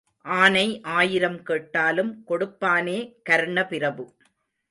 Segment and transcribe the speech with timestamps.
[0.25, 0.67] ஆனை
[0.95, 2.97] ஆயிரம் கேட்டாலும் கொடுப்பானே
[3.29, 4.05] கர்ணப்பிரபு.